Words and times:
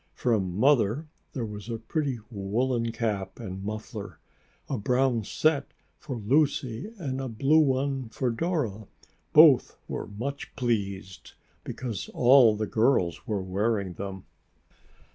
From 0.15 0.57
Mother 0.57 1.05
there 1.33 1.45
was 1.45 1.69
a 1.69 1.77
pretty 1.77 2.17
woolen 2.31 2.91
cap 2.91 3.39
and 3.39 3.63
muffler, 3.63 4.17
a 4.67 4.75
brown 4.79 5.23
set 5.23 5.75
for 5.99 6.15
Lucy 6.15 6.91
and 6.97 7.21
a 7.21 7.27
blue 7.27 7.59
one 7.59 8.09
for 8.09 8.31
Dora. 8.31 8.87
Both 9.31 9.77
were 9.87 10.07
much 10.07 10.55
pleased, 10.55 11.33
because 11.63 12.09
all 12.15 12.55
the 12.55 12.65
girls 12.65 13.27
were 13.27 13.43
wearing 13.43 13.93
them. 13.93 14.25